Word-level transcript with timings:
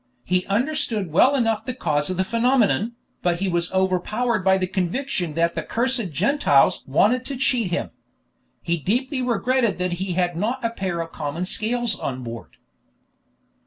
He 0.23 0.47
understood 0.47 1.11
well 1.11 1.35
enough 1.35 1.63
the 1.63 1.75
cause 1.75 2.09
of 2.09 2.17
the 2.17 2.23
phenomenon, 2.23 2.93
but 3.21 3.39
he 3.39 3.47
was 3.47 3.71
overpowered 3.71 4.39
by 4.39 4.57
the 4.57 4.65
conviction 4.65 5.35
that 5.35 5.53
the 5.53 5.61
"cursed 5.61 6.09
Gentiles" 6.09 6.83
wanted 6.87 7.23
to 7.27 7.37
cheat 7.37 7.69
him. 7.69 7.91
He 8.63 8.77
deeply 8.79 9.21
regretted 9.21 9.77
that 9.77 9.93
he 10.01 10.13
had 10.13 10.35
not 10.35 10.65
a 10.65 10.71
pair 10.71 11.01
of 11.01 11.11
common 11.11 11.45
scales 11.45 11.99
on 11.99 12.23
board. 12.23 12.57